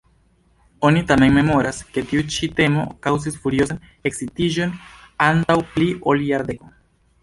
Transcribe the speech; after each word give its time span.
Oni 0.87 1.03
tamen 1.11 1.35
memoras, 1.39 1.83
ke 1.97 2.05
tiu 2.13 2.25
ĉi 2.37 2.51
temo 2.61 2.87
kaŭzis 3.05 3.39
furiozan 3.45 3.85
ekscitiĝon 4.13 4.77
antaŭ 5.31 5.63
pli 5.75 5.93
ol 6.13 6.31
jardeko. 6.35 6.79